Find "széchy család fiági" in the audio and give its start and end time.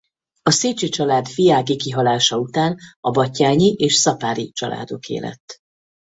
0.49-1.75